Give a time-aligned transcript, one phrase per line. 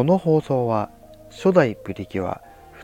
[0.00, 0.88] この放送は
[1.28, 2.40] 初代プリキュア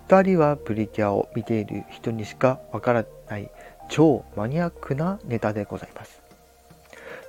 [0.06, 3.50] 2人はプリキュアを見ている人にしかわからない
[3.88, 6.20] 超マニアックなネタでございます。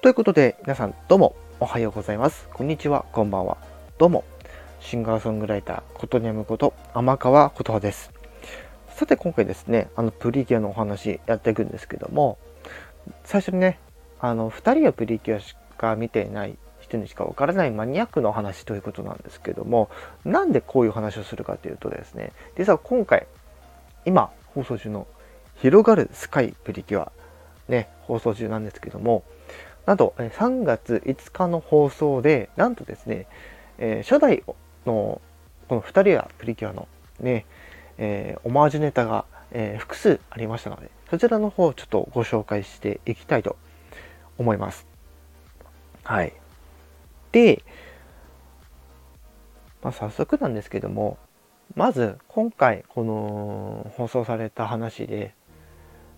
[0.01, 2.49] ということで皆さんどうもおはようございます。
[2.51, 3.55] こんにちは、こんばんは。
[3.97, 4.25] どうも、
[4.81, 8.11] シンガーソングライターことにゃむこと天川琴葉です。
[8.89, 12.37] さて今回ですね、あのプリキュアのお話やっていくんですけども、
[13.23, 13.79] 最初にね、
[14.19, 19.89] あの2人はプリキュアしか見てない人にしかわからないマニアックの話ということなんですけども
[20.25, 23.27] なんでこういう話をするかというとですね実は今回
[24.05, 25.07] 今放送中の
[25.57, 27.11] 「広がるスカイプリキュア」
[27.67, 29.23] ね放送中なんですけども
[29.85, 33.27] なんと3月5日の放送でなんとですね、
[33.77, 34.43] えー、初代
[34.85, 35.21] の
[35.67, 36.87] この2人はプリキュアの
[37.19, 37.45] ね、
[37.97, 43.55] えー、オマージュネタが、えー、複数ありましたのでそちらの方をちょっとご紹介していきたいと
[44.37, 44.85] 思います。
[46.03, 46.33] はい。
[47.37, 47.63] で、
[49.83, 51.19] まあ、早速なんですけども
[51.75, 55.35] まず今回この放送された話で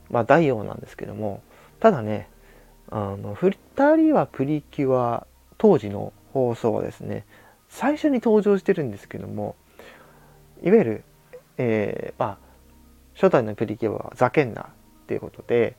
[0.09, 1.43] まあ第4なんですけども
[1.81, 2.29] ただね
[2.89, 3.57] あの2
[3.97, 7.25] 人はプリキュア当時の放送はですね
[7.67, 9.57] 最初に登場してるんですけども
[10.63, 11.03] いわゆる、
[11.57, 12.37] えー、まあ
[13.15, 14.65] 初代のプリキュアはザケンナっ
[15.07, 15.75] ていうことで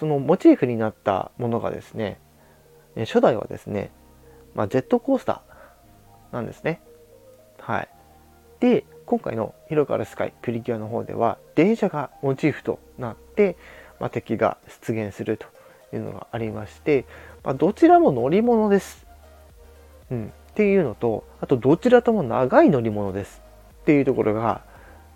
[0.00, 2.18] そのモチーフになったものがですね
[3.00, 3.90] 初代はですね
[4.56, 6.80] まあ、ジェットコースターなんですね。
[7.60, 7.88] はい。
[8.58, 13.56] で、今回の広がるスカイプリキュアの方では電車がモチーフとなって、
[14.00, 15.46] まあ、敵が出現すると
[15.94, 17.04] いうのがありまして、
[17.44, 19.06] まあ、どちらも乗り物です。
[20.10, 20.32] うん。
[20.50, 23.42] っていうのと、あとどちらとも長い乗り物です。
[23.82, 24.62] っていうところが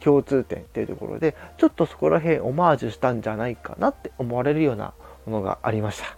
[0.00, 4.92] 共通点っていうところで、ちょっとそこら辺オマージュしたんじゃないかなって思われるような
[5.24, 6.16] ものがありました。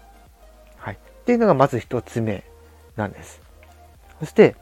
[0.76, 0.94] はい。
[0.94, 2.42] っていうのがまず一つ目
[2.96, 3.40] なんです。
[4.20, 4.56] そして、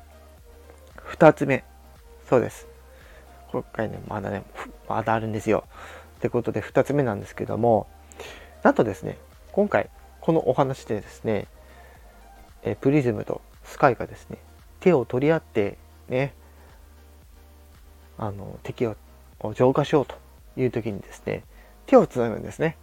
[1.04, 1.64] 二つ目。
[2.28, 2.66] そうです。
[3.50, 4.44] 今回ね、まだね、
[4.88, 5.64] まだあるんですよ。
[6.18, 7.88] ってことで、二つ目なんですけども、
[8.62, 9.18] なんとですね、
[9.52, 9.90] 今回、
[10.20, 11.48] このお話でですね、
[12.62, 14.38] えプリズムとスカイがですね、
[14.80, 15.78] 手を取り合って、
[16.08, 16.34] ね、
[18.18, 18.96] あの、敵を
[19.54, 20.16] 浄化しようと
[20.56, 21.42] いう時にですね、
[21.86, 22.76] 手をつなぐんですね。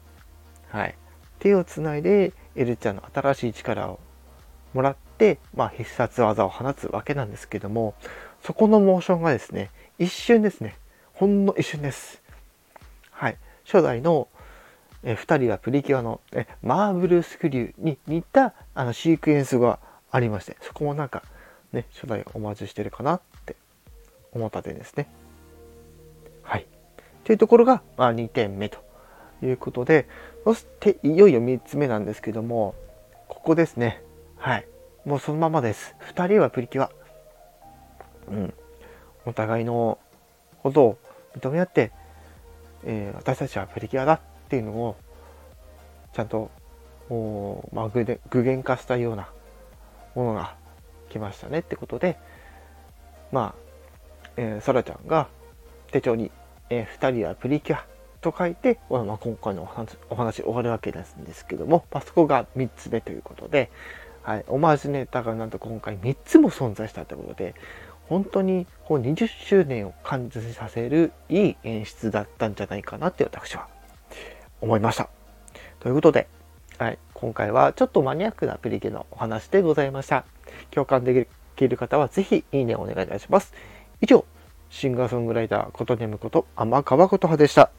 [0.69, 0.95] はい。
[1.39, 3.99] 手をつないで、エルちゃんの新しい力を
[4.73, 4.95] もらっ、
[5.55, 7.95] まあ、必殺技を放つわけなんですけども、
[8.43, 10.77] そこのモーションがですね、一瞬ですね。
[11.13, 12.21] ほんの一瞬です。
[13.11, 13.37] はい。
[13.65, 14.27] 初代の
[15.03, 19.79] え2人はプリキュアのえマーブルスクリューに似たあのシークエンスが
[20.11, 21.23] ありまして、そこもなんか
[21.73, 23.55] ね、初代オマージュしてるかなって
[24.31, 25.07] 思った点ですね。
[26.43, 26.67] はい。
[27.23, 28.79] というところが、まあ、2点目と
[29.43, 30.07] いうことで、
[30.43, 32.75] そしていよいよ3つ目なんですけども、
[33.27, 34.01] ここですね。
[34.37, 34.67] はい。
[35.07, 35.95] もうそのままです。
[36.13, 36.91] 2人はプリキュア。
[38.29, 38.53] うん。
[39.25, 39.99] お互いの
[40.61, 40.97] ことを
[41.33, 41.93] 認め合って、
[42.83, 44.19] えー、私たちはプリキュアだっ
[44.49, 44.97] ていうのを、
[46.11, 46.51] ちゃんと、
[47.07, 48.01] もう、まあ、具
[48.41, 49.29] 現化したような
[50.13, 50.57] ものが
[51.07, 52.17] 来ましたねってことで、
[53.31, 55.29] まあ、えー、そらちゃんが
[55.89, 56.31] 手帳に、
[56.69, 57.85] えー、2人はプリキュア
[58.31, 63.71] と書いて、まあ、今回のお話お話終わるわけなんですけども、まあ、そこが3つ目ということで、
[64.23, 67.55] はい、オマージュネタがなんと今回3つも存在したということで、
[68.09, 73.67] 本当にこう20周年を感じさせるいい演出だったんじゃないかなって私は
[74.61, 75.09] 思いました。
[75.79, 76.27] ということで、
[76.77, 80.25] はい、今回はちょっとマニアックなプリケのお話でございました。
[80.71, 83.53] 共感できる方はぜひいいねをお願いいたします。
[84.01, 84.25] 以上、
[84.69, 87.71] シンガーソングライターことねむこと天川琴葉でした。